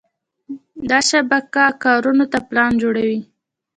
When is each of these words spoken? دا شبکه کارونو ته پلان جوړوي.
دا 0.89 0.99
شبکه 1.09 1.65
کارونو 1.83 2.25
ته 2.31 2.39
پلان 2.47 2.71
جوړوي. 2.81 3.19